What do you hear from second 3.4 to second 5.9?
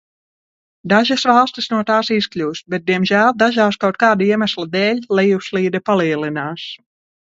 dažās kaut kāda iemesla dēļ lejupslīde